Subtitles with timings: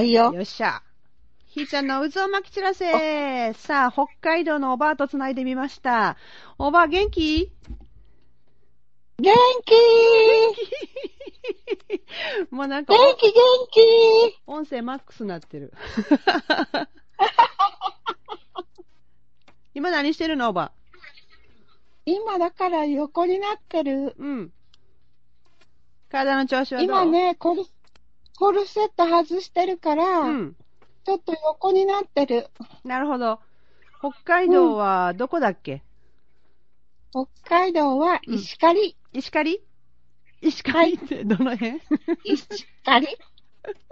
[0.00, 0.32] はいよ。
[0.32, 0.82] よっしゃ。
[1.44, 6.16] ひーちゃんの渦を巻き散らせさあ、北海道のおばあと繋いでみました。
[6.56, 7.52] おばあ元気
[9.18, 9.34] 元
[9.66, 9.74] 気
[12.50, 13.34] もうなんか、元気元
[13.70, 15.74] 気音声マックスなってる。
[19.74, 20.72] 今何してるのおば？
[22.06, 24.14] 今だから横になってる。
[24.16, 24.50] うん。
[26.10, 26.86] 体の調子はどう？
[26.86, 27.04] 今。
[27.04, 27.66] ね、コル、
[28.40, 30.56] コルセット外してるから、うん。
[31.04, 32.48] ちょっと横になってる。
[32.84, 33.38] なるほど。
[33.98, 35.82] 北海道はどこだっけ、
[37.10, 38.96] 北海道は石狩。
[39.12, 39.62] 石狩？
[40.40, 41.82] 石狩ってどの辺、
[42.24, 42.46] 石
[42.82, 43.08] 狩？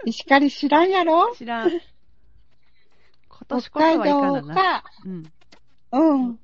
[0.05, 1.31] 石狩知らんやろ？
[1.35, 1.69] 知らん。
[1.69, 1.79] 今
[3.49, 4.55] 年北こそはいか海道なな。
[4.55, 4.83] か。
[5.05, 5.31] うん。
[5.91, 6.39] うん。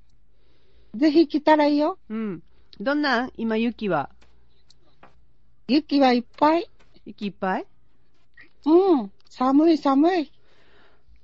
[0.93, 1.97] ぜひ来たらいいよ。
[2.09, 2.43] うん。
[2.79, 3.31] どんなん？
[3.35, 4.11] 今雪は？
[5.67, 6.69] 雪はいっぱい。
[7.05, 7.65] 雪いっぱい？
[8.65, 9.11] うん。
[9.29, 10.31] 寒い寒い。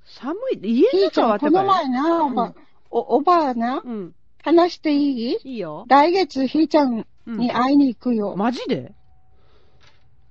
[0.04, 0.58] 寒い。
[0.62, 1.64] 家の中はあったかい？
[1.64, 2.54] の前な、おば、
[2.90, 4.14] お、おばあな、うん。
[4.42, 5.38] 話していい？
[5.44, 5.84] いいよ。
[5.88, 8.34] 来月ひーちゃんうんに会いに行くよ。
[8.36, 8.92] マジで？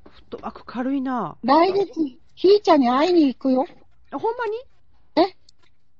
[0.09, 1.37] フットワーク軽いな。
[1.43, 1.91] 来月、
[2.35, 3.65] ひーちゃんに会いに行くよ。
[4.11, 5.29] あほんまに？
[5.29, 5.35] え？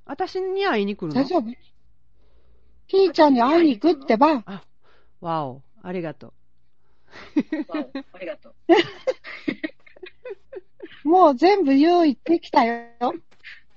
[0.05, 1.21] 私に会いに来るの？
[1.21, 1.43] 大丈夫
[2.87, 4.43] ひーちゃんに会いに行くってば。
[4.45, 4.63] あ、
[5.21, 5.61] わお。
[5.81, 6.33] ありがとう。
[8.13, 8.55] ありがとう。
[11.03, 13.13] もう全部用意できたよ。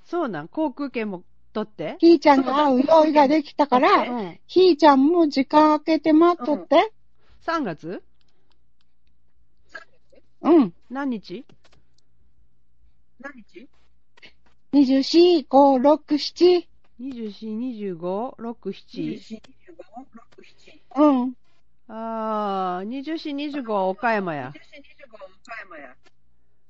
[0.05, 0.49] そうなん？
[0.49, 1.97] 航空券も取って？
[1.99, 4.39] ひーちゃんに会う用意ができたかうら、ん。
[4.47, 6.93] ひーちゃんも時間空けて待っとって。
[7.41, 8.03] 3月？
[10.43, 10.75] うん。
[10.91, 11.45] 何日？
[13.21, 13.69] 何日
[14.73, 16.69] ？24、5、6、7。
[17.01, 19.17] ?24、25、6、7。
[19.17, 20.43] ?24、25、6、
[20.95, 21.01] 7。
[21.01, 21.35] うん。
[21.89, 24.53] あー、24、25は岡山や。
[24.55, 25.95] 24、25、岡山や。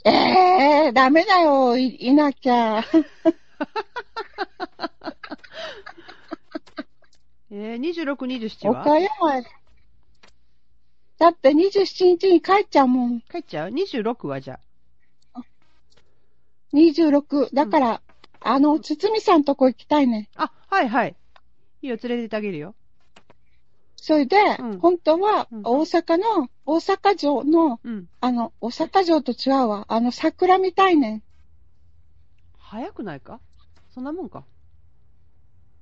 [0.04, 2.84] ええー、ダメだよ、い、いなきゃ。
[7.50, 8.80] えー、26、27は？
[8.82, 9.44] 岡山へ。
[11.18, 13.20] だって27日に帰っちゃうもん。
[13.20, 14.58] 帰っちゃう ?26 はじゃ
[16.74, 17.54] 26。
[17.54, 18.02] だから、
[18.40, 20.28] あの、つつみさんとこ行きたいね。
[20.34, 20.50] あ。
[20.68, 21.16] あ、はいはい。
[21.82, 22.74] いいよ、連れてってあげるよ。
[24.06, 28.06] それで、うん本当はうん、大阪の、大阪城の、うん。
[28.20, 29.86] あの、大阪城と違うわ。
[29.88, 31.22] あの、桜みたいね。
[32.58, 33.40] 早くないか？
[33.94, 34.44] そんなもんか？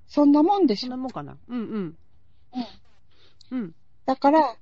[0.06, 0.87] そんなもんでしょ。
[0.87, 1.37] そんなもんかな？
[1.49, 1.99] うんうん。
[3.50, 3.75] うん。
[4.06, 4.56] だから、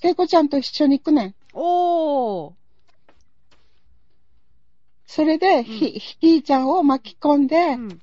[0.00, 1.34] けいこちゃんと一緒に行くねん。
[1.54, 2.52] おー。
[5.06, 8.00] それで、ひ、ひーちゃんを巻き込んで、うん。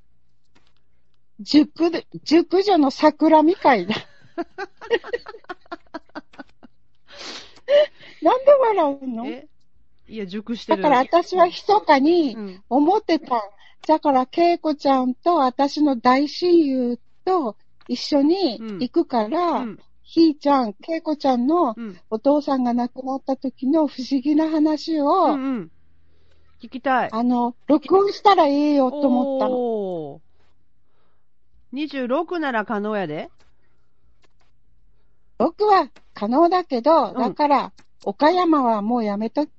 [1.40, 3.96] 熟で、熟女の桜みたいだ。
[8.22, 9.26] なんで笑うの？
[9.28, 9.48] え？
[10.08, 10.82] いや、熟してる。
[10.82, 12.64] だから私は密かにうん。
[12.70, 13.44] 思ってた。
[13.88, 17.56] だから、けいこちゃんと私の大親友と
[17.88, 19.80] 一緒に行くから、うん。
[20.04, 22.00] ひーちゃん、けいこちゃんのうん。
[22.10, 25.72] お父さんが亡くなった時の不思議な話を、うんうん。
[26.62, 27.10] 聞きたい。
[27.12, 29.56] あの、録音したらいいよと思ったの。
[29.56, 31.74] おー。
[31.74, 33.30] 26なら可能やで。
[35.38, 37.72] 僕は可能だけど、んだから、
[38.06, 39.52] 岡山はもうやめとき。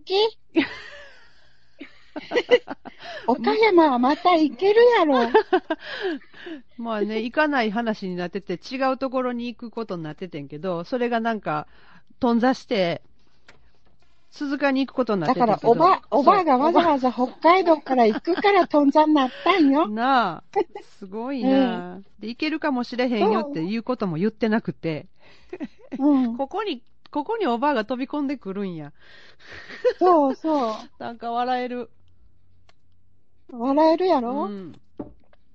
[3.26, 5.18] 岡山はまた行けるやろ。
[6.78, 11.66] まあね、行かない話になってて、違うところに行くことになっててんけど、それがなんか、
[12.20, 13.02] 頓挫して、
[14.30, 19.90] 鈴鹿に行くことになっだかててんけどら、おば、おばがわざわざ北海道から行くから頓挫になったんおよば。
[19.94, 20.42] なあ、
[20.98, 25.06] すごいなあ、で、行けるかもしれへんよっていうことも言ってなくて、
[25.98, 26.36] うん。
[26.36, 28.92] ここに、ここにおばあが飛び込んでくるんや。
[29.98, 31.90] そうそ なんか笑える。
[33.50, 33.58] う。
[33.58, 34.72] 笑えるやうろ、ん。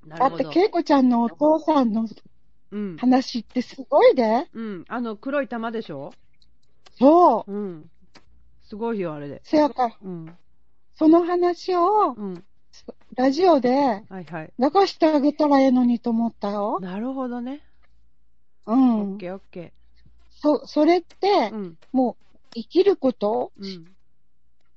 [0.05, 0.49] なだって、るほど。
[0.51, 2.07] けいこちゃんのお父さんの
[2.71, 2.97] うん。
[2.97, 4.47] 話ってすごいで。
[4.53, 4.85] うん。
[4.87, 6.13] あの、黒い玉でしょ？
[6.97, 7.51] そう。
[7.51, 7.89] うん。
[8.63, 9.41] すごいよ、あれで。
[9.43, 10.37] せやから、うん。
[10.95, 12.43] その話をうん。
[13.15, 14.03] ラジオで。
[14.11, 16.79] 流してあげたらええのにと思ったよ。
[16.79, 17.61] なるほどね。
[18.71, 19.17] オうんッ。
[19.17, 19.73] ケーオッケ
[20.41, 21.53] そ、それってー。
[21.53, 21.77] う、ん。
[21.91, 23.51] もう、生きること？
[23.59, 23.85] うん。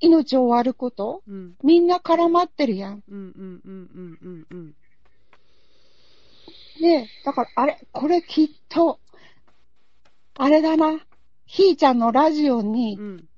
[0.00, 1.22] 命を終わること？
[1.28, 1.54] うん。
[1.62, 3.02] みんな絡まってるやん。
[3.08, 4.74] うんうんうんうんうんうん。
[6.80, 8.98] で、だから、あれ、これきっと、
[10.34, 11.00] あれだな。
[11.46, 13.28] ひーちゃんのラジオにう、ん。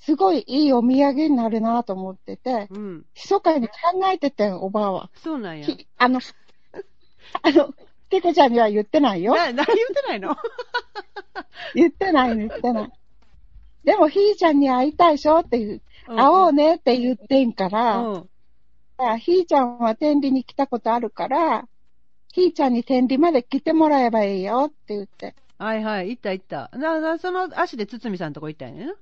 [0.00, 3.04] すごいいいお土産になるなと思ってて、うん。
[3.14, 3.74] 密かに考
[4.12, 5.10] えててん、おばあは。
[5.16, 5.66] そうなんや。
[5.66, 6.20] ひあの、
[7.42, 7.74] あの、
[8.08, 9.34] てこちゃんには言ってないよ。
[9.34, 9.74] な、何言って
[10.08, 10.36] ないの？
[11.74, 12.92] 言ってない、言ってない。
[13.84, 18.30] でもひーちゃんに会いたいでしょっていう、うん会おうねって言ってんから、うん。
[18.98, 21.68] あひーちゃんは天理に来たことあるから、
[22.32, 25.34] ひーちゃんに天理まで来てもらえばいいよって言って。
[25.58, 26.70] はいはい、行った行った。
[26.74, 28.94] な、な、その足で堤さんとこ行ったんやな。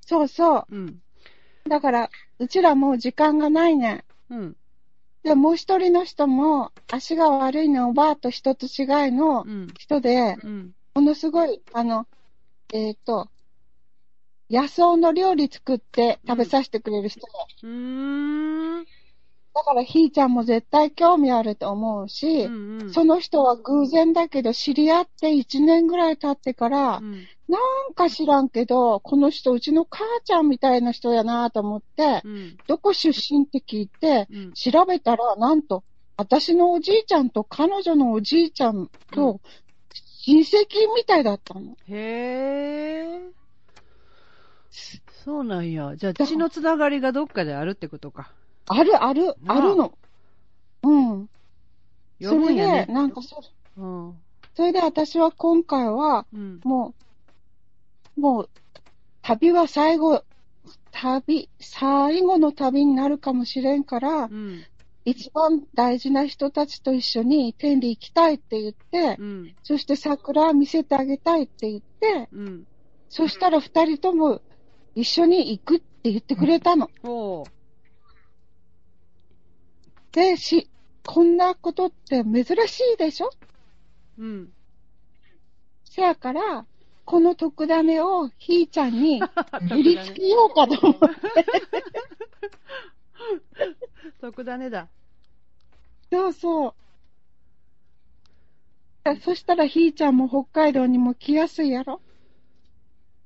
[0.00, 1.00] そうそうん。
[1.66, 1.68] う。
[1.68, 4.04] だから、うちらもう時間がないねん。
[4.30, 4.56] うん。
[5.22, 9.66] で、もう一人の人も、足が悪いのおばあと人と違いのうん。
[9.78, 10.72] 人で、うん。
[10.94, 12.06] ものすごい、あの、
[12.72, 13.28] えっ、と、
[14.50, 17.26] 野草の料理作って食べさせてくれる人で、
[17.62, 18.61] うーん。
[19.62, 22.92] だからひーちゃんも絶対興味あると思うし、うんうん。
[22.92, 27.12] その人は偶然だけど知り合って1年ぐらい経ってから、うん。
[27.48, 27.58] な
[27.90, 32.56] んか知らんけど、この人うちの母ちゃんみたいな人やなと思って、うん。
[32.66, 34.52] どこ出身って聞いて、うん。
[34.52, 35.84] 調べたら、なんと、
[36.16, 39.40] 私のおじいちゃんと彼女のおじいちゃんうんと
[40.24, 41.76] 親戚みたいだったの。
[41.88, 43.20] へえ。
[45.24, 45.94] そうなんや。
[45.96, 48.32] じゃあ、血のつながりがどっかであるってことか。
[48.66, 49.92] あるある、なああるの。
[50.82, 51.28] うん。
[52.20, 52.86] それで。
[52.86, 53.42] なんかそ、
[53.76, 54.14] うん。
[54.54, 56.60] それで私は今回は、うん。
[56.64, 56.94] も
[58.16, 58.50] う、もう、
[59.22, 60.24] 旅は最後、
[60.90, 64.64] 旅、最後の旅になるかもしれんから、うん。
[65.04, 69.54] 一番大事な人たちと一緒に天理行きたいって言って、うん。
[69.64, 72.64] そして桜見せてあげたいって言って、うん。
[73.08, 74.40] そしたら二人とも
[74.94, 76.88] 一緒に行くって言ってくれたの。
[77.04, 77.44] お
[80.12, 80.16] う。
[80.16, 80.68] で、し、
[81.06, 83.30] こんなことって珍しいでしょ？
[84.18, 84.52] うん。
[85.84, 86.64] せやから、
[87.04, 89.20] この特ダネをひーちゃんに
[89.70, 91.08] 売りつけようかと思って。
[94.20, 94.88] 特ダネだ。
[96.10, 96.74] そうそう。
[99.22, 102.00] そしたらひーちゃんも北海道にも来やすいやろ？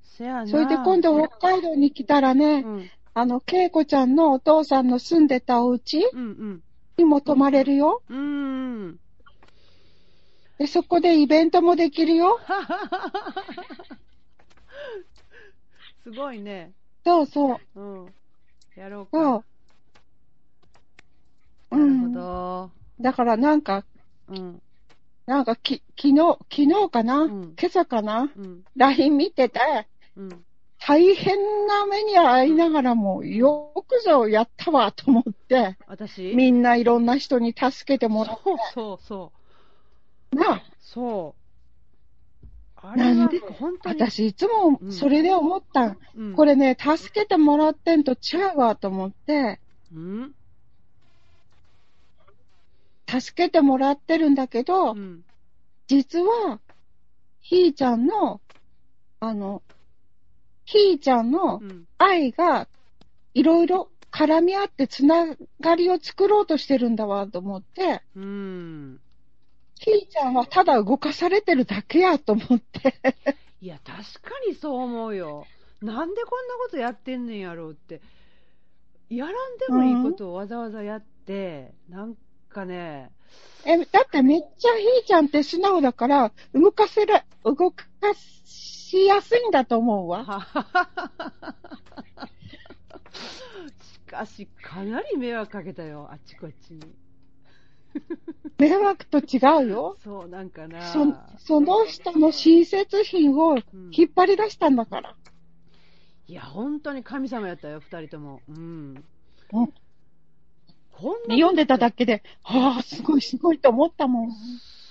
[0.02, 0.46] せやな。
[0.46, 2.90] それで今度北海道に来たらね、うん。
[3.12, 6.08] あの、けいこちゃんのお父さんの住んでたお家？
[6.12, 6.62] うんうん。
[6.98, 8.02] にも泊まれるよ。
[8.08, 8.98] うーん。
[10.58, 12.38] で、そこでイベントもできるよ。
[16.02, 16.72] すごいね。
[17.04, 17.80] そうそう。
[17.80, 18.14] うん。
[18.76, 19.44] やろうそか。
[21.70, 21.76] う。
[21.76, 22.12] うなるほん。
[22.12, 22.70] ど。
[23.00, 23.84] だからなんか、
[24.28, 24.62] うん。
[25.26, 28.32] なんかき、昨日、昨日かな、うん今朝かな？
[28.34, 28.64] うん。
[28.76, 29.60] ?LINE 見てて、
[30.16, 30.28] うん。
[30.88, 36.32] 大変な目に遭いながらも、よくぞやったわと思って、私？
[36.36, 39.32] みんないろんな人に助けてもらっそうそうそ
[40.32, 40.36] う。
[40.36, 40.62] てな。
[40.80, 41.34] そ
[42.44, 42.46] う。
[42.76, 43.40] あれはなんで？
[43.40, 44.00] 本当に。
[44.00, 45.98] 私いつもそれで思ったん。
[46.16, 49.58] うん、これね、助けてもらってんと違うわと思って、
[49.92, 50.34] うん。
[53.08, 55.24] 助けてもらってるんだけど、うん。
[55.88, 56.60] 実は、
[57.40, 58.40] ひーちゃんの、
[59.18, 59.62] あの、
[60.66, 61.86] ひーちゃんのうん。
[61.96, 62.68] 愛が、
[63.32, 65.26] いろいろ絡み合ってつな
[65.60, 69.00] がりを作ろうとしてるんだわと思って、うん。
[69.78, 72.94] ひーちゃんはただ動かされてるだけやと思って。
[73.60, 75.46] いや、確かにそう思うよ。
[75.80, 78.00] なんでこんなことやってんねんやろうって。
[79.08, 82.16] やらんでもいいことをわざわざやって、なん
[82.48, 83.10] かね、
[83.64, 87.84] え、だってめっちゃひーちゃんって素直だから、動かせら、動か
[88.14, 90.46] しやすいんだと思うわ。
[93.80, 96.80] しかし、かなり迷惑かけたよ、あっちこっちに。
[98.58, 99.96] 迷惑と違うよ。
[100.02, 100.82] そう、なんかな。
[100.92, 103.58] そその人の親切品を
[103.90, 105.14] 引っ張り出したんだから。
[106.28, 108.40] いや、本当に神様やったよ、二人とも。
[108.48, 109.04] うん。
[109.52, 109.72] うん
[111.28, 114.30] 読んでただけで、はあ、すごいすごいと思ったもん。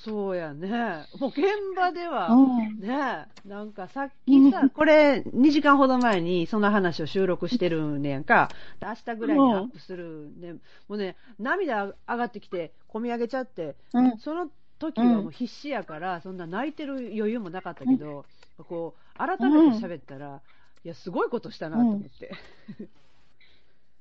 [0.06, 1.06] そうやね。
[1.20, 1.42] もう現
[1.76, 2.80] 場では、うん。
[2.80, 8.50] ねなんかさっきさ、これ2時間ほど前にその話を収録してるねやんか。
[8.80, 10.54] で明日ぐらいにアップするね。
[10.88, 14.18] もうね、涙上がってきて、込み上げちゃって、うん。
[14.20, 18.26] その時はもう必死やから、そんな泣いてる余裕もなかったけど、
[18.70, 20.42] こう、改めて喋ったら、
[20.84, 22.32] いや、すごいことしたなと思って。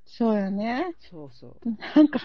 [0.04, 0.94] そうやね。
[1.10, 1.54] そうそう。
[1.96, 2.20] なんか、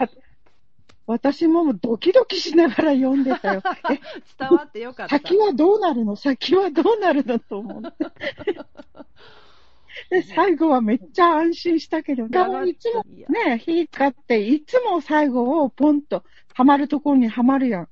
[1.10, 3.64] 私もドキドキしながら読んでたよ。
[3.90, 4.00] え、
[4.38, 5.18] 伝わってよかった。
[5.18, 6.16] 先はどうなるの？
[6.16, 8.06] 先はどうなるのと思って。
[10.12, 16.24] で、最後はめっちゃ安心したけど、でもいつもね、ひーかっていつも最後をポンと
[16.54, 17.84] はまるところにはまるやん。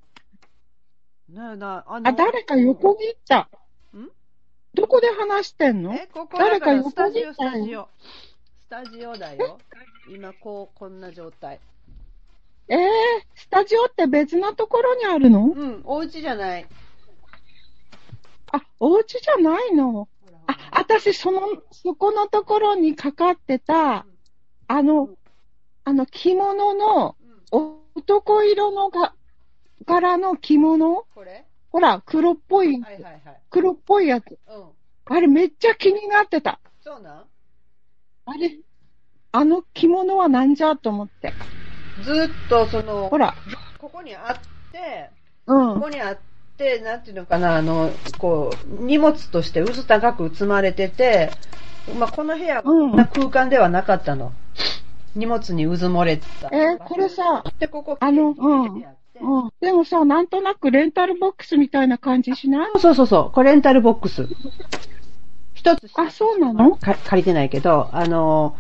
[1.30, 3.50] ねえな、あの、あ、誰か横切った。
[3.96, 4.12] ん？
[4.76, 5.96] どこで話してんの？
[5.96, 7.90] え、ここ誰かだからスタジオ、横切ったよスタジオ。
[8.62, 9.58] スタジオだよ。
[10.08, 11.60] 今、こう、こんな状態。
[12.70, 12.80] えー、
[13.36, 15.46] スタジオって別なところにあるの？
[15.46, 16.68] うん、お家じゃない。
[18.52, 20.10] あ、お家じゃないの？
[20.48, 24.06] あ、私、その、そこのところにかかってた、
[24.68, 25.10] あの、
[25.86, 27.16] あの着物の
[27.52, 29.14] うん男色のが
[29.86, 31.06] 柄の着物？
[31.16, 31.46] これ？
[31.70, 33.22] ほら、黒っぽい、はいはいはい。
[33.50, 34.38] 黒っぽいやつ。
[34.48, 34.66] うん。
[35.06, 36.60] あれめっちゃ気になってた。
[36.82, 37.26] そうなん？
[38.26, 38.60] あれ、
[39.32, 40.76] あの着物はなんじゃ？
[40.76, 41.34] と思って。
[42.02, 43.36] ずっとそのほ、ら、
[43.80, 44.40] ここにあっ
[44.72, 45.10] て、
[45.48, 45.74] うん。
[45.76, 46.18] ここにあっ
[46.58, 51.32] て、なんていうのかな、あの、こう、荷物として渦高く積まれてて、
[51.98, 54.32] まあ、この部屋はこんな空間ではなかったの。
[55.16, 56.50] 荷物に渦漏れた。
[56.52, 59.52] えーこれさ、で、ここ、あのきれいに入れてあってうん。
[59.62, 62.72] でもさ、なんとなくレンタルボックスみたいな感じしない？
[62.80, 64.28] そうそうそう、これレンタルボックス。
[65.56, 66.78] 一つあそうなの？
[66.78, 68.56] か借りてないけど、あの、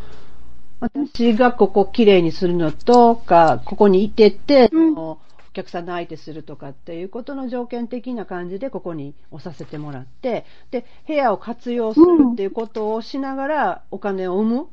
[0.79, 5.19] 私がここきれいにするのとか、ここにいてて、うんお
[5.59, 14.67] 客さんの相手するとかっていうことの条件的な感じでここに押させてもらって、で、部屋を活用するっていうことをしながらお金を生む。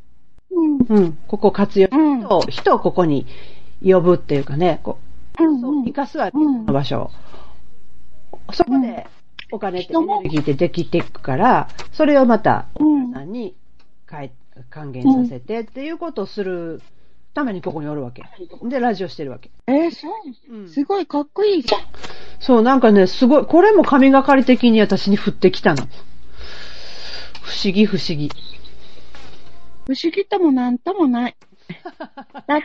[0.50, 0.86] うん。
[0.86, 3.26] うん、ここを活用、うん人を人をここに
[3.82, 4.98] 呼ぶっていうかね、こ
[5.40, 7.10] ううん生かすわけ、の場所
[8.48, 8.52] を。
[8.52, 9.06] そこで
[9.52, 13.56] お金ってエネルギーってできていくから、それをまたうんさんに
[14.04, 14.30] 還
[14.70, 16.82] 還元させてっていうことをする
[17.34, 18.22] ためにここにおるわけ。
[18.62, 19.50] で、ラジオしてるわけ。
[19.66, 21.80] えーそううんすごいかっこいいじゃん。
[22.38, 25.82] そう、なんかね、すごい、これも神がかり的に私に降ってきたの。
[27.42, 28.30] 不思議不思議。
[29.86, 31.36] 不思議ともなんともない。
[32.46, 32.64] だって、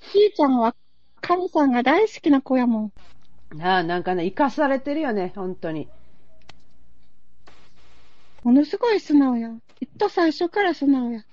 [0.00, 0.74] ひーちゃんは
[1.20, 2.92] 神さんが大好きな子やもん。
[3.56, 5.88] なあ、なんかね、生かされてるよね、本当に。
[8.44, 9.48] ものすごい素直や。
[9.80, 11.24] きっと最初から素直や。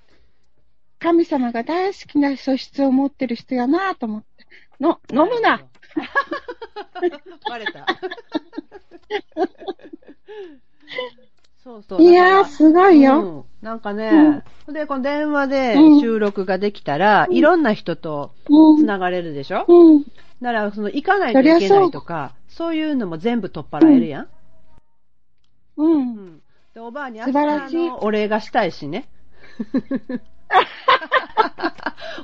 [0.98, 4.28] 神様が大好きな素質を持ってる人やなと思って。
[4.80, 5.62] の、飲むな。
[7.50, 7.86] バレた。
[11.64, 12.02] そうそう。
[12.02, 13.46] いやー、すごいよ。
[13.62, 18.78] うん、なんかね、で、この電話でうん収録ができたら、いろんな人とうん。
[18.78, 20.04] つながれるでしょ、うん。
[20.04, 20.08] だ
[20.42, 24.24] から、その、行かないといけないとか、そういうのも全部取っ払えるやん。
[24.24, 24.30] う。
[25.84, 26.42] うんん。
[26.74, 27.90] で、おばあに素晴らしい。
[27.90, 29.10] お礼がしたいしね。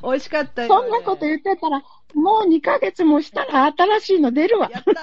[0.04, 4.70] 美味しかったよ、そんなこと言ってたら、もう2ヶ月もしたら新しいの出るわ。
[4.72, 4.96] やったー。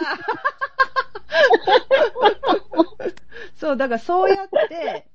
[3.56, 5.08] そう、だからそうやって、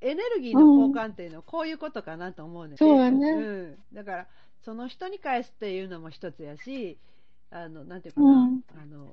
[0.00, 3.30] エネルギーの交換っていうのはこういうことかなと思うね、そうやね。
[3.30, 3.78] うん。
[3.92, 4.26] だから、
[4.64, 6.98] その人に返すっていうのも一つやし、
[7.50, 8.64] あの、なんていうかな、うん。
[8.80, 9.08] あの、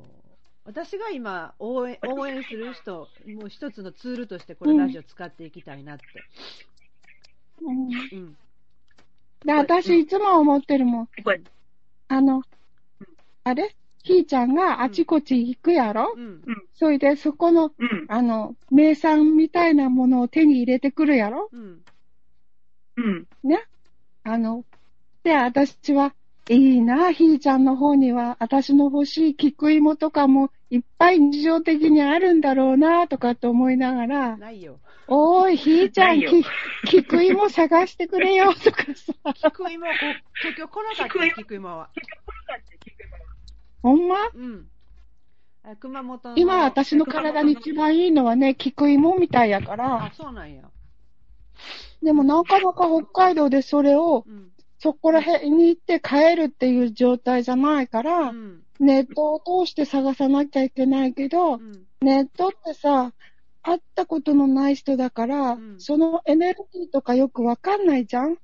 [0.69, 6.03] 私が今応援、応援する人、もう一つのツールとしてこれラジオ使っていきたいなって。
[7.63, 7.87] うん。
[7.87, 8.37] うん。
[9.43, 11.09] で、私いつも思ってるもん。
[12.09, 12.43] あの、
[13.45, 13.75] あれ？
[14.03, 16.43] ひーちゃんがあちこち行くやろ、うん。
[16.75, 21.49] それでそこの、うん、あの、名産みたいなものを手に入れてくるやろ？
[21.51, 21.81] うん。
[22.95, 23.65] うん、ね？
[24.23, 24.63] あの、
[25.23, 26.13] で、私は、
[26.49, 34.79] いいな、ひーちゃんの方には、私の欲しい菊芋とかもいっぱい日常的にあるんだろうな、とかって思いながら、ないよ。
[35.07, 36.43] おーい、ひーちゃん、き
[36.85, 39.13] 菊芋探してくれよ、とかさ。
[39.35, 39.91] 菊芋、こ
[40.41, 41.89] 東京来なかったよ、菊芋は。
[43.83, 44.15] ほんま？
[44.33, 44.67] うん。
[45.63, 46.35] あ熊本の。
[46.35, 50.63] 今私の体に一番いいのはね、菊芋みたいやかあら、、そうなんや。
[52.01, 54.49] でもなかなか北海道でそれを、うん。
[54.79, 58.61] そこら辺に行って帰るっていう状態じゃないかうら、ん。
[58.79, 61.85] ネットを通して探さなきゃいけないけどう、ん。
[62.01, 63.13] ネットってさ、
[63.61, 68.37] 会ったことのない人だから、うんそのエネルギーとかよくわかんないじゃん。
[68.37, 68.41] こ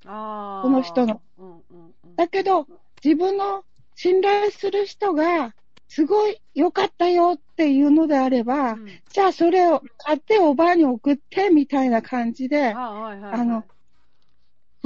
[0.68, 1.22] の人の。
[1.38, 1.60] うんうん
[2.04, 2.16] うん。
[2.16, 2.66] だけど、
[3.02, 3.64] 自分の
[3.94, 5.54] 信頼する人が、
[5.88, 13.64] すごい良かったよっていうのであれば、うんじゃあそれを買っておばあに送ってみたいな感じで、あはいはいの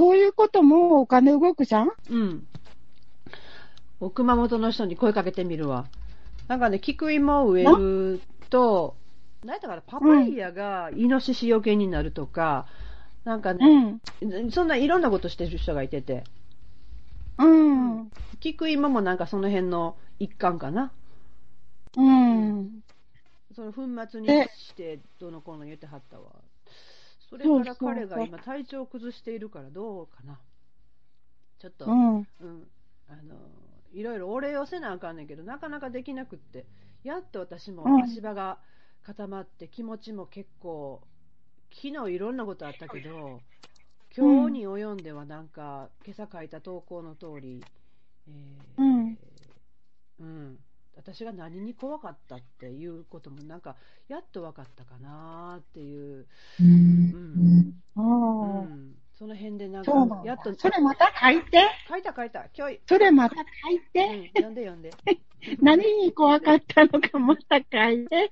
[0.01, 1.91] そういうこともお金動くじゃん？
[2.09, 2.47] うん。
[3.99, 5.85] お熊本の人に声かけてみるわ。
[6.47, 8.95] なんかね、菊芋を植えると、
[9.45, 12.65] なんだからパパイヤがイノシシよけになるとか、
[13.25, 14.51] なんかうね、ん。
[14.51, 16.23] そんないろんなことしてる人がいてて、
[17.37, 18.09] うん。
[18.39, 20.91] 菊芋もなんかその辺の一環かな。
[21.95, 22.81] うん。
[23.55, 26.23] その粉末にでしてどうのこうの言ってはったわ。
[27.31, 30.37] それから彼が今体調を崩しているからどうかな。
[31.59, 32.17] ちょっと、うん。
[32.17, 32.27] うん、
[33.07, 33.35] あの
[33.93, 36.65] いろいろお礼をせなあかんねんけどなかなかできなくって。
[37.03, 38.03] やっと私もうん。
[38.03, 38.59] 足場が
[39.03, 41.01] 固まって気持ちも結構
[41.73, 43.41] 昨日いろんなことあったけど
[44.15, 47.63] 今日に及んではなんか今朝書いた投稿の通り、
[48.27, 49.17] えーうん。
[50.19, 50.59] うん
[50.95, 53.75] 私が何に怖かったっていうこともなんか
[54.07, 56.25] やっと分かったかなっていう、
[56.59, 57.73] ううん。
[57.95, 58.03] ああ
[58.61, 59.91] うん、その辺でなんか
[60.25, 60.53] やっと。
[60.57, 61.63] それまた書いて。
[61.89, 62.45] 書いた書いた。
[62.57, 63.83] 今日、それまた書いうん。
[63.93, 64.91] て。、読んで読んで、
[65.61, 68.31] 何に怖かったのかまた書いて。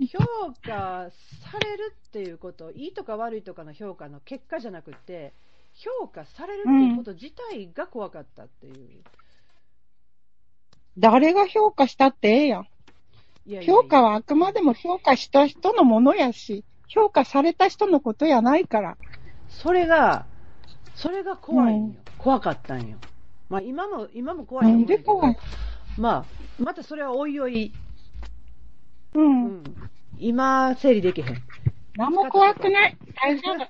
[0.00, 0.18] うん、評
[0.62, 5.32] 価されるっていうこといいとか悪いとかの評価の結果じゃなくて
[5.74, 9.02] 評価されるっていうこと自体が怖かったっていう、
[10.98, 12.62] 誰が評価したってええやん。
[12.62, 12.68] いや
[13.46, 18.96] いやいや評価はあくまでも評価した人のものやし、評価された人のことやないから。
[19.48, 20.26] それが
[20.94, 22.96] それが怖いんよ、うん怖かったんよ
[23.48, 25.44] まあ今も今も怖いと思うんだけどなんで怖
[25.96, 26.00] い？
[26.00, 26.24] まあ
[26.62, 27.72] またそれはおいおい、
[29.14, 29.20] う。
[29.20, 29.64] うんん、
[30.18, 31.42] 今整理できへん
[31.96, 32.96] 何も怖くない。
[33.14, 33.66] 大丈夫。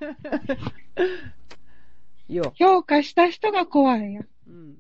[2.33, 4.23] よ、評価した人が怖いんや。
[4.47, 4.79] うん、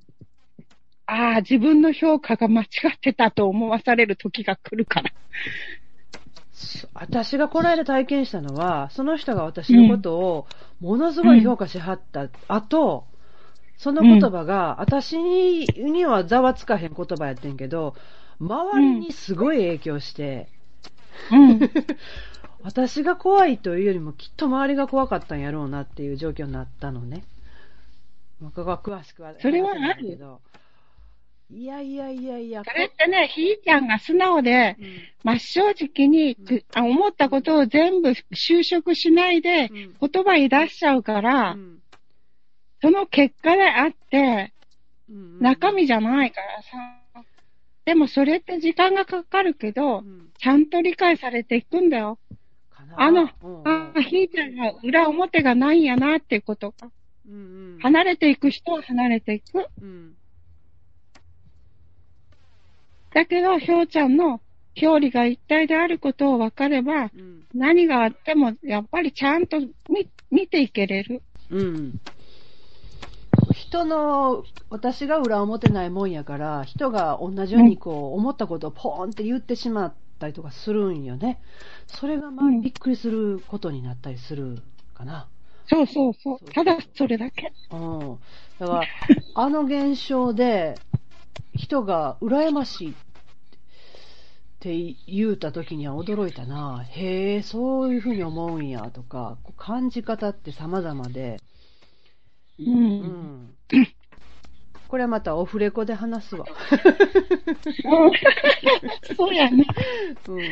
[1.10, 5.10] ああ、自分の評価が間違ってたと思わされる時が来るから。
[6.52, 10.46] そ私がこの間体験したのは、その人が私のことを
[10.80, 13.06] ものすごい評価しはった後、
[13.78, 17.94] その言葉が、私ににはざわつかへん言葉やってんけど、
[18.38, 20.48] 周りにすごい影響して、
[21.32, 21.60] うん。
[22.62, 27.24] 私が怖いというよりもきっと周りが怖かったんやろうなっていう状況になったのね。
[28.42, 30.42] 僕は詳しくはそれはないけど。
[31.50, 32.62] いやいやいやいや。
[32.62, 34.86] それってね、ひーちゃんが素直で、うん
[35.24, 41.78] 真っ正直に、うんあ思ったことを全部就職しないで、うん言葉に出しちゃうから、うん
[42.80, 44.52] その結果であって、
[45.08, 47.24] うん中身じゃないからさ。
[47.86, 52.18] でもそれって時間がかかるけど、うんちゃんと理解されていくんだよ。
[52.94, 56.90] あの、うんああ、ひーちゃんが裏表がないんやなっていうことが。
[57.26, 57.36] うんう
[57.76, 59.66] ん離れていく人は離れていく。
[59.80, 60.14] うん
[63.14, 64.40] だけど、ひょうちゃんの
[64.80, 71.22] 表裏が一体であることを分かれば、うん何があっても、やっぱりちゃんと見見ていけれる。
[71.50, 72.00] うん。
[73.52, 81.40] 人の、私が裏表ないもんやから、人が同じようにこう、思ったことをポーンって言ってしまったりとかするんよね。
[81.86, 84.58] それがまあうんびっくりすることになったりする
[84.94, 85.28] かな。
[85.66, 86.50] そうそうそう。
[86.52, 87.52] ただそれだけ。
[87.70, 88.18] うん。
[88.58, 88.82] だから、
[89.34, 90.76] あの現象で、
[91.54, 92.94] 人が羨ましいっ
[94.60, 96.84] て言うた時には驚いたな。
[96.88, 101.40] へえ、そういうふうに思うんやとか、感じ方って様々で、
[102.58, 102.64] う。
[102.64, 103.54] うんん。
[104.88, 106.46] これはまたオフレコで話すわ。
[109.16, 109.66] そうやね。
[110.26, 110.42] うん。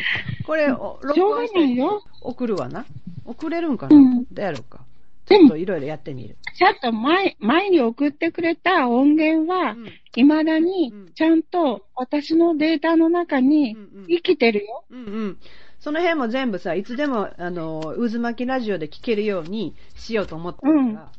[0.47, 1.83] これ、録音して。
[2.21, 2.85] 送るわな。
[3.25, 4.85] 送れるんかな、うんどうやろうか。
[5.27, 6.37] ちょっと、いろいろやってみる。
[6.57, 9.91] ちゃんと前、前に送ってくれた音源は、うん。
[10.23, 14.85] 未だにうん、ちゃんと私のデータの中にうんうん生きてるよ。
[14.91, 15.39] うんうん。
[15.79, 21.13] その辺も全部さ、いつでも、あの、渦巻きラジオで聞けるようにしようと思ってるから。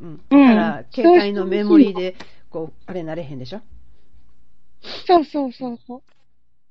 [0.00, 0.16] うん。
[0.16, 2.14] だから、携帯のメモリーで、
[2.48, 3.60] こう、あれなれへんでしょ？
[5.06, 6.02] そうそうそうそ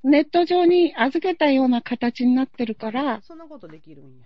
[0.04, 0.10] う。
[0.10, 4.26] ネット上に預けたような形になってるから、そんなことできるんや。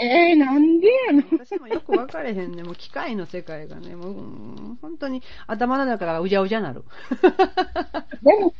[0.00, 1.22] えー、なんでやの？
[1.32, 2.62] 私もよく分かれへんね。
[2.62, 6.84] もう機械の世界がね、もう、うん本当に頭の中がうじゃうじゃなる。
[8.22, 8.54] でも、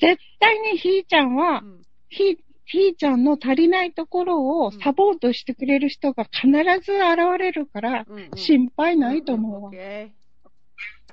[0.00, 9.70] 絶対にひーちゃんはう、んひ、ひーちゃんの足りないところをサポートしてくれる人が必ず現れるから、うんうん心配ないと思うわ。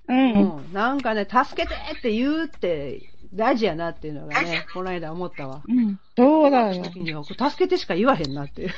[0.08, 0.72] うん。
[0.72, 3.02] なんかね、助けてって言うって
[3.34, 5.64] 大事やなっていうのがね、この間思ったわ。
[5.68, 6.00] うん。
[6.18, 6.84] そうだよ。
[7.24, 8.70] 助けてしか言わへんなっていう。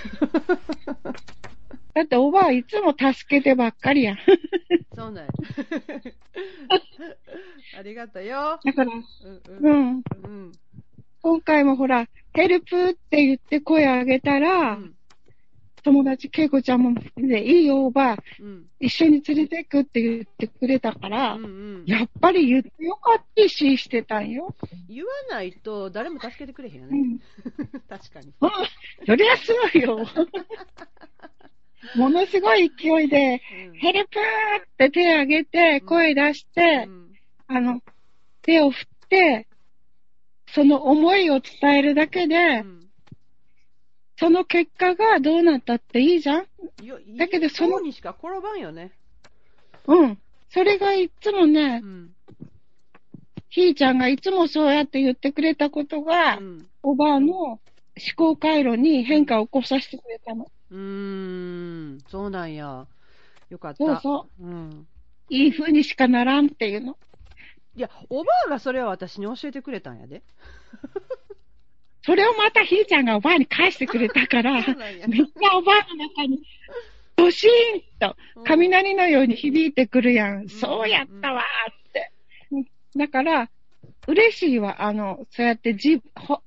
[1.93, 4.17] だっておばあいつも助けてばっかりやん。
[4.95, 5.31] そうなんや。
[7.77, 8.59] ありがとうよ。
[8.63, 9.03] だから、うんう
[9.61, 9.97] うん。
[9.97, 10.03] ん。
[10.23, 10.51] うん。
[11.21, 14.96] 今回もほら、ヘルプって言って声上げたら、うん。
[15.87, 18.65] 友達、けいこちゃんもで、いいよ、おばあ、うん。
[18.77, 21.83] 一緒に連れてくって言ってくれたから、うんうん。
[21.85, 24.53] やっぱり言ってよかったし、してたんよ。
[24.89, 26.99] 言わないと誰も助けてくれへんよね。
[26.99, 27.19] うん。
[27.87, 28.33] 確かに。
[28.41, 28.49] うん
[29.05, 30.05] そりゃそうよ。
[31.95, 37.13] ものすごい勢いで、うんヘルプーって手挙げて、声出して、うん
[37.47, 37.81] あの、
[38.41, 39.47] 手を振って、
[40.47, 42.86] その思いを伝えるだけで、うん
[44.19, 46.45] その結果がどうなったっていいじゃん？
[46.83, 48.91] よだけどそのにしか転ばんよね。
[49.85, 50.17] うん。
[50.49, 52.15] それがいつもねう、ん。
[53.49, 56.67] ひーちゃんがいつもそうやって言ってくれたことが、うん。
[56.83, 57.59] おばあの思
[58.15, 60.47] 考回路に変化を起こさせてくれたの。
[60.71, 60.77] うー
[61.97, 61.99] ん。
[62.09, 62.87] そうなんや。
[63.49, 63.77] よかった。
[63.77, 64.87] そうそうん。
[65.29, 66.97] いい風にしかならんっていうの。
[67.75, 70.23] いや、おばあがそれは私に教えてくれたんやで。
[72.07, 76.41] それをまたひーちゃんがおばあに返してくれたから、めっちゃおばあの中に、
[77.17, 78.15] ドシーンと
[78.45, 80.47] 雷のように響いてくるやん。
[80.47, 82.11] そうやったわーって。
[82.95, 83.49] だから、
[84.07, 84.83] 嬉しいわ。
[84.83, 86.41] あの、そうやってじ、ほ、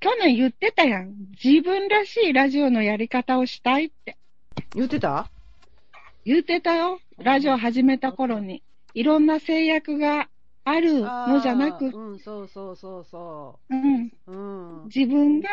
[0.00, 1.14] 去年言ってたやん。
[1.44, 4.16] 自分らしいラジオのやり方をしたいって。
[4.74, 5.30] 言ってた？
[6.24, 7.00] 言ってたよ。
[7.18, 8.62] ラジオ始めた頃に。
[8.94, 10.29] いろんな制約が
[10.64, 14.32] あるのじゃなく、うん、そうそうそうそうん、う。
[14.32, 14.84] うん。
[14.84, 15.48] 自分が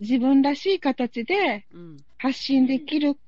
[0.00, 1.96] 自分らしい形でうん。
[2.18, 3.18] 発信できる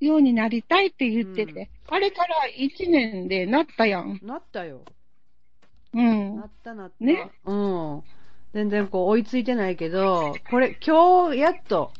[0.00, 4.20] ようになりたいって言ってて、あれから1年でなったやん。
[4.22, 4.82] なったよ。
[5.94, 6.44] うんな。
[6.44, 7.04] ったなった。
[7.04, 8.02] ねうん。
[8.52, 11.92] 全然こう追いついてないけど、これ、今日やっと、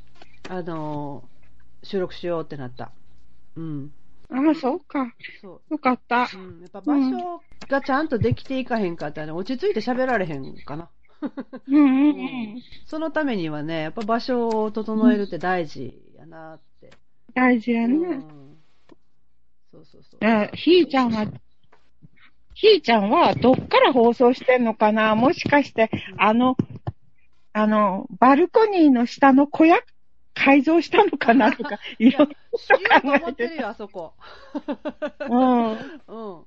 [0.48, 1.38] あのー
[1.84, 2.90] 収録しようってなった。
[3.56, 3.92] うん。
[4.30, 5.14] ああ、そうか。
[5.40, 6.28] そよかった。
[6.34, 6.38] う。
[6.38, 6.60] うん。
[6.60, 10.90] やっぱ場所がちゃんとできていかへんかったらね、落ち着いて喋られへんかな。
[11.66, 12.62] うんうんうん。
[12.86, 16.90] そのためにはね、やっぱ場所を整えるって大事やなって。
[17.34, 17.94] 大事やね。
[17.96, 18.58] うん。
[19.72, 20.24] そうそうそう。
[20.24, 21.26] あひーちゃんは、
[22.54, 25.14] ひーちゃんはどっから放送してんのかな？
[25.14, 26.56] もしかして、あの、
[27.52, 29.78] あの、バルコニーの下の小屋
[30.38, 34.14] 改造したのかなとか、いろい、しようと思ってるよ、あそこ。
[35.20, 35.26] ろ。
[35.28, 35.70] うん。
[35.72, 36.46] うん。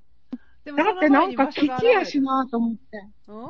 [0.64, 2.82] でもだってなんか基地やしなと思って。
[3.28, 3.50] うん？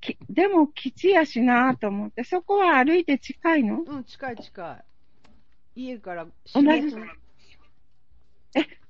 [0.00, 2.24] きでも基地やしなと思って。
[2.24, 3.82] そこは歩いて近いの？
[3.86, 4.84] うん、近い近
[5.76, 5.80] い。
[5.80, 7.08] 家から同じ4 5分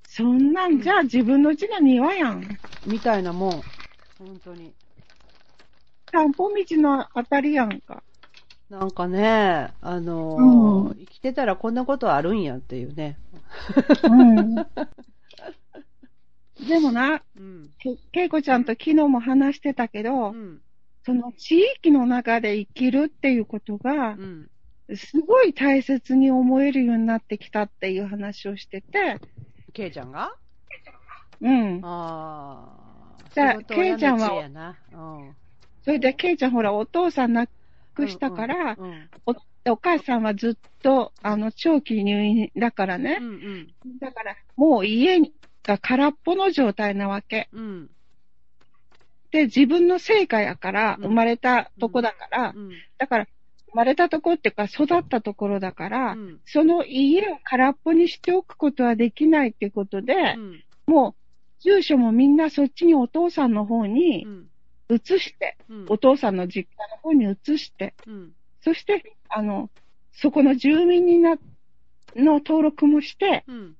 [0.04, 2.42] そんなんじゃあ自分の家の庭やん。
[2.86, 3.50] みたいなもん。
[4.18, 4.72] 本当に。
[6.10, 8.02] 散歩道のあたりやんか。
[8.68, 13.16] なんかね、あのーうん生きてたらこんなことあるんやっていうね。
[14.02, 14.54] うん。
[16.68, 17.70] でもな、うん。
[17.78, 20.60] けけいこちゃんと昨日も話してたけど、うん。
[21.04, 24.50] その地域の中で生きるっていうことがう、ん。
[24.94, 29.20] すごい大切に思えるようになってきたっていう話をしてて、
[29.72, 30.32] ケイちゃんが？
[31.40, 31.80] うん。
[31.84, 32.68] あ
[33.20, 33.24] あ。
[33.34, 35.34] じゃあ仕事を辞めケイちゃんは。
[35.84, 37.50] それで、けいちゃんほら、お父さん亡く
[38.08, 39.34] したから、うんうんお
[39.68, 43.24] お母さんはずっと、あの、長期入院だからねう。
[43.24, 45.20] んだから、もう家
[45.64, 47.48] が空っぽの状態なわけ。
[47.52, 47.60] うん。
[47.60, 47.90] うん。
[49.32, 52.70] で、自分の成果やから、うん生まれたとこだから、うん。
[52.98, 53.24] だから、
[53.72, 60.64] 生まれたとこっていうか、育ったところだから、うんその家を空っぽにしておくことはできないってことで、うん。
[60.86, 61.14] もう、
[61.60, 64.50] 住所もみんなそっちにお父さんの方にうん。
[64.88, 65.86] 移して、うん。
[65.88, 68.32] お父さんの実家の方に移して、うん。
[68.60, 69.70] そして、あの、
[70.12, 71.36] そこの住民にな、
[72.14, 73.76] の登録もして、うん。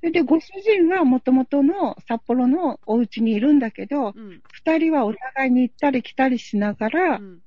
[0.00, 4.42] それで、ご主人はもともとの札幌のお家にいるんだけど、うん。
[4.52, 7.42] 二人はお互いに行ったり来たりしながら、うん。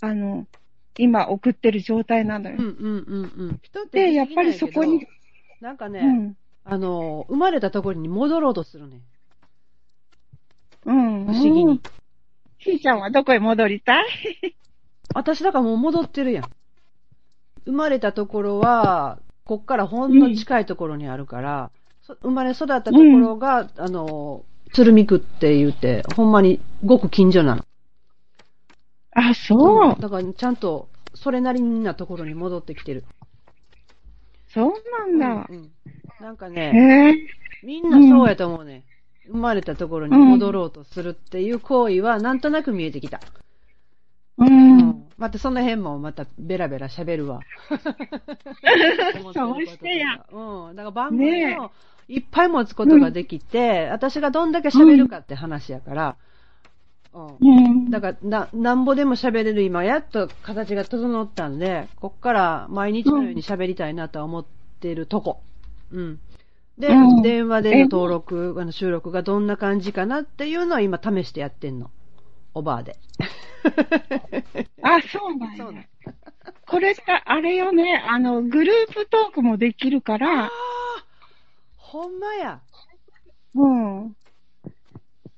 [0.00, 0.46] あの、
[0.98, 2.56] 今送ってる状態なのよ。
[2.58, 2.64] うん。
[2.64, 3.32] うん。
[3.36, 3.60] うん。
[3.62, 5.06] 人ってで、やっぱりそこに、
[5.60, 9.00] なんかね、うん、あの、生まれたところに戻ろうとするね。
[11.16, 11.26] うん。
[11.26, 11.80] 不思議に。
[12.58, 14.06] ひーちゃんはどこへ戻りたい？
[15.14, 16.44] 私だからもう戻ってるやん。
[17.64, 21.70] 生まれたところは、こっからほんの近いところにあるから、
[22.02, 27.64] そ生まれ育ったところが、あの、鶴見区って言って、ほんまにごく近所なの。
[29.12, 29.96] あ、そう。
[29.96, 33.04] んだからちゃんと、それなりなところに戻ってきてる。
[34.48, 35.46] そうなんだ。
[35.48, 35.70] うんうん
[36.20, 37.14] なんかへね、
[37.62, 37.66] え。
[37.66, 38.84] みんなそうやと思うね。
[39.28, 43.20] 生まれたところに戻ろうとするっていう行為は、なんとなく見えてきた。
[44.38, 44.80] うん。
[44.80, 47.40] うんまたその辺もまたベラベラ喋るわ。
[49.32, 50.26] そうしてや。
[50.30, 50.76] うん。
[50.76, 51.70] だから番組ねを
[52.08, 56.16] いっぱい持つことができて、私がどんだけ喋るかって話やから、
[57.14, 57.36] うん。
[57.40, 57.90] うん。
[57.90, 64.46] だから、な、なんぼでも喋れる今、やっと形が整ったんで、こっから毎日のように喋りたいなとは思っ
[64.80, 65.40] てるとこ。
[65.92, 66.20] うん。
[66.78, 71.90] で、うん電話での登録、あの収録がどんな感じかなっていうのを今試してやってんの。
[72.54, 72.98] おばあで。
[74.82, 75.88] あ、そうなんそうなやん。
[76.66, 80.50] これさ、あれよね、あの、グループトークもできるかあらあ、
[81.76, 82.60] ほんまや。
[83.54, 84.16] うん。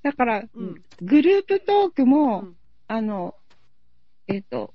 [0.02, 2.56] だから、うんグループトークも、うん
[2.90, 3.34] あの、
[4.26, 4.72] えっ、と、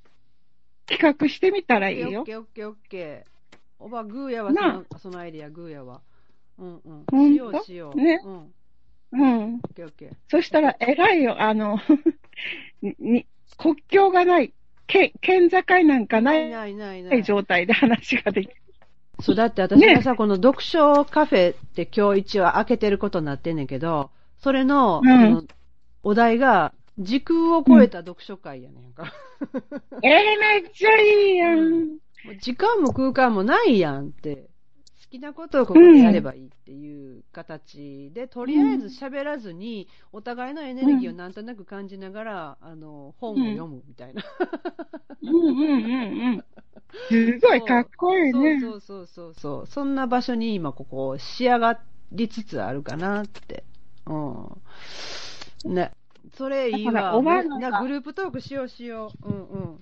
[0.85, 2.25] 企画してみたらいいよオッ。
[2.25, 3.57] ケーオッケーオッケー。
[3.79, 6.01] おば、グーやわ、そなのそのアイディア、グーやわ。
[6.59, 7.33] うんうん。
[7.33, 7.97] しようしよう。
[7.97, 8.19] ね？
[8.23, 8.33] うん。
[8.35, 8.43] オ
[9.11, 9.55] うん。
[9.57, 10.11] ッケーオッケー。
[10.29, 11.79] そしたら、偉いよ、あの、
[12.81, 13.25] に、
[13.57, 14.53] 国境がない、
[14.87, 17.23] け県境なんかないないないない。
[17.23, 18.55] 状態で話ができる。
[19.21, 25.43] そう、だって私がさ、この読書カフェって今日一応開けてることになってんねんけど、それの、うんあの
[26.05, 29.13] お題が、時空を超えた読書会やねんか。
[30.03, 31.97] ええめっちゃいいやん。
[32.41, 34.49] 時間も空間もないやんって。
[35.13, 44.23] 好きなことをここでやればいいっていう形で、とりあえず喋らずに、お互いのエネルギーをなんとなく感じながら、あの、本を読むみたいな。
[45.21, 45.93] うんうんうん
[46.29, 46.43] うん。
[47.09, 48.59] すごいかっこいいね。
[48.59, 49.67] そうそうそうそう。
[49.67, 51.79] そんな場所に今ここ仕上が
[52.11, 53.63] りつつあるかなって。
[54.07, 55.75] うん。
[55.75, 55.91] ね。
[56.35, 57.15] それいいわ。
[57.15, 59.29] おばあのなグループトークしようしよう。
[59.29, 59.79] うんうん。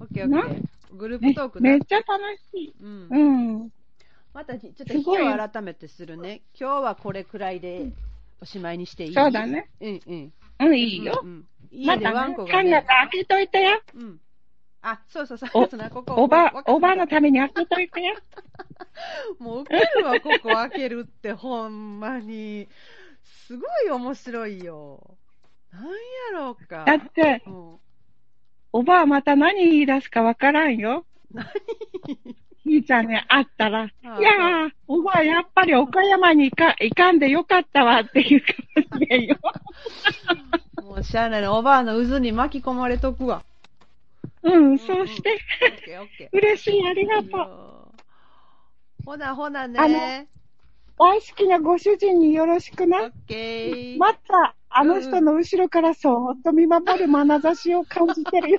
[0.00, 0.96] オッケーオなッケー。
[0.96, 1.80] グルーめプトークねめっ。
[1.86, 2.08] ちゃ楽
[2.50, 2.74] しい。
[2.80, 3.08] うん。
[3.10, 3.70] うん。
[4.34, 5.14] またちょっと日を
[5.48, 6.42] 改めてするね。
[6.58, 7.92] 今日はこれくらいで
[8.40, 9.14] おしまいにしていい？
[9.14, 9.46] そうだ。
[9.46, 9.70] ね。
[9.80, 10.32] うんうん。
[10.58, 11.20] うん、いいよ。
[11.22, 11.44] うんうん。
[11.70, 12.86] 家またねカンナね。
[12.86, 13.80] 開けといてよ。
[13.94, 14.20] うん。
[14.82, 15.50] あ、そうそうそう。
[15.54, 18.16] おそうなここおばおばあのために開けといてよ。
[19.38, 22.68] もう受けるわ、ここ開けるって、ほんまに。
[23.46, 25.16] すごい面白いよ。
[25.72, 25.90] なんや
[26.34, 26.84] ろうか。
[26.84, 27.78] だって、うん、
[28.72, 31.06] おばあまた何言い出すかわからんよ。
[31.32, 31.46] 何？
[32.64, 38.54] ひーちゃんに会ったら、いやー、おばあやっぱり岡山に行か行かんでよかったわっていうか
[38.90, 39.36] もしれんよ。
[40.82, 41.52] もうしゃあないな。
[41.52, 43.44] おばあの渦に巻き込まれとくわ。
[44.42, 45.38] うん、そうして。
[46.32, 47.30] 嬉しい、ありがとう。
[47.30, 47.84] よ
[49.04, 50.28] ほなほなあね。
[50.98, 53.12] 大好きなご主人によろしくオなッ。
[53.26, 53.98] ケー。
[53.98, 58.58] また、あの人の後ろからそーっと見守る眼差しを感じてるよ。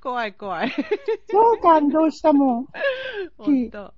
[0.00, 0.72] 怖い怖い。
[1.30, 2.66] 超感動したもん。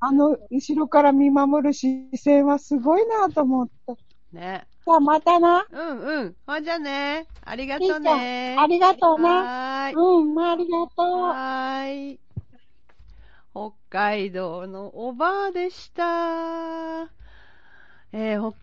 [0.00, 3.96] あの、後ろから見守る視線はすごいなと思って。
[4.32, 4.66] ね。
[4.86, 5.66] さあ、またな。
[5.70, 6.36] うんうん。
[6.46, 7.26] ほんじゃね。
[7.44, 8.54] ありがひとうね。
[8.54, 9.28] ん、ありがとうな。
[9.28, 9.94] はーい。
[9.94, 11.22] うん、まあ、ありがとう。
[11.22, 12.20] はーい。
[13.52, 17.10] 北海道のおばあでした。
[18.12, 18.54] えー、ほ、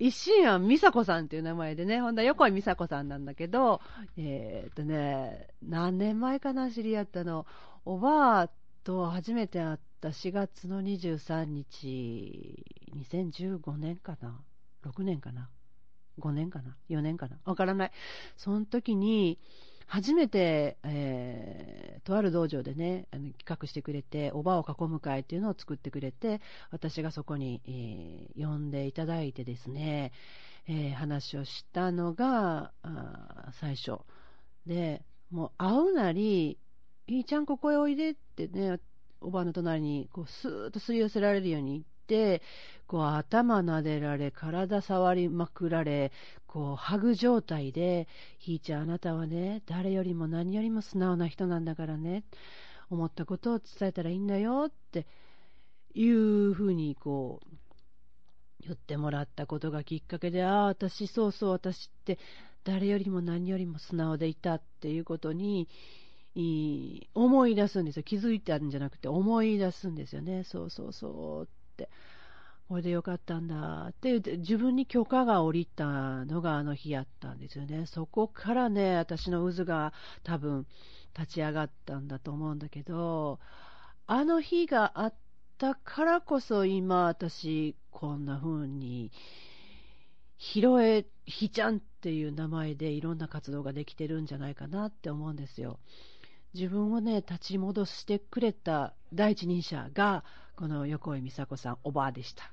[0.00, 3.82] 一心庵美佐子さんっていう名前でね、ほんと横井美佐子さんなんだけど、
[4.16, 7.46] えーっとね、何年前かな、知り合ったの。
[7.84, 8.50] おばあ
[8.82, 12.64] と初めて会った4月の23日、
[12.96, 14.40] 2015年かな
[14.84, 15.50] ?6 年かな
[16.18, 17.90] ?5 年かな ?4 年かなわからない。
[18.38, 19.38] その時に、
[19.90, 30.12] 初めて、えーとある道場でね、あの企画してくれて、おばを囲む会っていうのを作ってくれて、私がそこに、えー呼んでいただいてですね、
[30.68, 33.98] えー話をしたのが、あ最初。
[34.64, 36.56] で、もう会うなり、
[37.08, 38.78] いいちゃんここへおいでってね、
[39.20, 42.42] おばの隣にこうスーッとすり寄せられるように言って、
[42.86, 46.12] こう頭撫でられ、体触りまくられ、
[46.52, 48.08] こうハグ状態で、
[48.38, 52.24] ひーちゃんあなたはね、誰よりも何よりも素直な人なんだからね、
[52.90, 55.06] 思ったことを伝えたらいいんだよって
[55.94, 57.46] いうふうにこう、
[58.66, 62.18] 言ってもらったことがきっかけで、ああ、私、そうそう、私って
[62.64, 65.68] 誰よりも何よりも素直でいたっていうことに、
[67.14, 68.02] 思い出すんですよ。
[68.02, 70.42] 気づいたんじゃなくて思い出すんですよね。
[70.42, 71.88] そうそうそうって。
[72.70, 77.84] これでよかったんだってって自分に許可が下りたのがあの日やったんですよね。
[77.86, 80.68] そこからね、私の渦が多分
[81.18, 83.40] 立ち上がったんだと思うんだけど、
[84.06, 85.14] あの日があっ
[85.58, 89.10] たからこそ今私こんな風に
[90.36, 95.80] ひろえひちゃんっていう名前でいろんな活動ができてるんじゃないかなって思うんですよ。
[96.54, 100.22] 自分をね、立ち戻してくれた第一人者が、
[100.54, 102.52] この横井美佐子さん、おばあでした。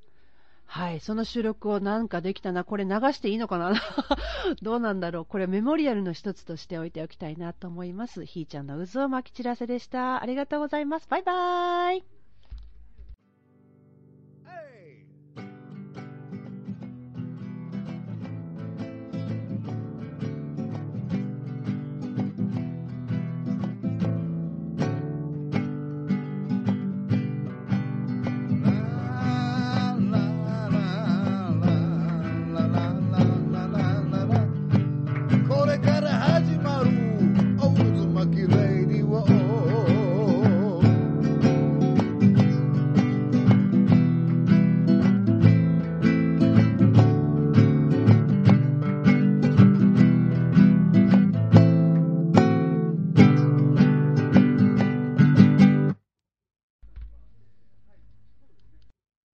[0.67, 2.63] はい、その収録をなんかできたな。
[2.63, 3.73] これ流していいのかな
[4.61, 5.25] どうなんだろう。
[5.25, 8.25] これメモリアルの一つとしておいておきたいなと思います。
[8.25, 10.21] ひーちゃんの渦を巻き散らせでした。
[10.21, 11.07] ありがとうございます。
[11.09, 12.16] バイバーイ。